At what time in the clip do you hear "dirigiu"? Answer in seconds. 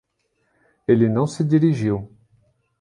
1.43-2.09